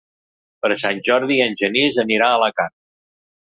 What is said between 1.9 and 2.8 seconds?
anirà a Alacant.